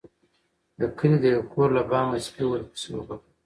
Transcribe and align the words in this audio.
د 0.79 0.81
کلي 0.97 1.17
د 1.21 1.25
يو 1.35 1.41
کور 1.53 1.69
له 1.77 1.83
بامه 1.89 2.17
سپي 2.25 2.43
ورپسې 2.47 2.87
وغپل. 2.93 3.29